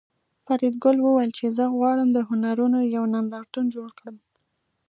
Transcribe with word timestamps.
فریدګل 0.45 0.97
وویل 1.01 1.31
چې 1.37 1.45
زه 1.57 1.63
غواړم 1.75 2.09
د 2.13 2.17
هنرونو 2.29 2.79
یو 2.95 3.03
نندارتون 3.13 3.65
جوړ 3.75 3.89
کړم 3.99 4.15